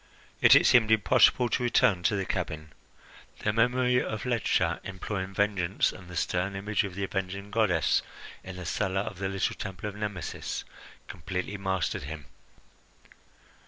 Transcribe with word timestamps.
Yet 0.41 0.55
it 0.55 0.65
seemed 0.65 0.89
impossible 0.89 1.47
to 1.49 1.61
return 1.61 2.01
to 2.01 2.15
the 2.15 2.25
cabin; 2.25 2.73
the 3.41 3.53
memory 3.53 4.01
of 4.03 4.23
Ledscha 4.25 4.79
imploring 4.83 5.35
vengeance, 5.35 5.91
and 5.93 6.07
the 6.07 6.15
stern 6.15 6.55
image 6.55 6.83
of 6.83 6.95
the 6.95 7.03
avenging 7.03 7.51
goddess 7.51 8.01
in 8.43 8.55
the 8.55 8.65
cella 8.65 9.01
of 9.01 9.19
the 9.19 9.29
little 9.29 9.55
Temple 9.55 9.87
of 9.87 9.95
Nemesis, 9.95 10.63
completely 11.07 11.55
mastered 11.57 12.05
him. 12.05 12.25